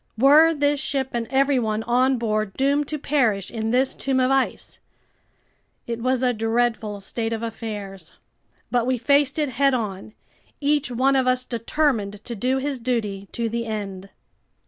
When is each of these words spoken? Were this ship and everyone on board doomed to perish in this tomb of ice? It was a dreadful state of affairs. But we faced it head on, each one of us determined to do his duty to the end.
Were 0.17 0.51
this 0.51 0.79
ship 0.79 1.09
and 1.11 1.27
everyone 1.29 1.83
on 1.83 2.17
board 2.17 2.53
doomed 2.57 2.87
to 2.87 2.97
perish 2.97 3.51
in 3.51 3.69
this 3.69 3.93
tomb 3.93 4.19
of 4.19 4.31
ice? 4.31 4.79
It 5.85 5.99
was 5.99 6.23
a 6.23 6.33
dreadful 6.33 6.99
state 7.01 7.31
of 7.31 7.43
affairs. 7.43 8.13
But 8.71 8.87
we 8.87 8.97
faced 8.97 9.37
it 9.37 9.49
head 9.49 9.75
on, 9.75 10.13
each 10.59 10.89
one 10.89 11.15
of 11.15 11.27
us 11.27 11.45
determined 11.45 12.25
to 12.25 12.33
do 12.35 12.57
his 12.57 12.79
duty 12.79 13.29
to 13.33 13.47
the 13.47 13.67
end. 13.67 14.09